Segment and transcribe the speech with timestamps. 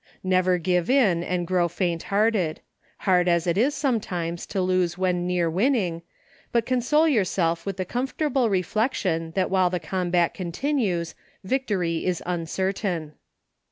[0.23, 2.59] Never give in and grow faint hearted—
[3.05, 6.01] hard as it sometimes is to lose when near winning—
[6.51, 13.13] but console yourself with the comfortable reflection that while the combat continues victory is uncertain.